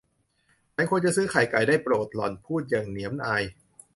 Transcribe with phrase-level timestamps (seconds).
[0.73, 3.43] ฉันควรจะซื้อไข่ไก่ ได้โปรด หล่อนพูดอย่างเหนียมอาย